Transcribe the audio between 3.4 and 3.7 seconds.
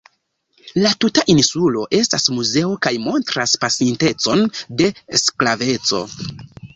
la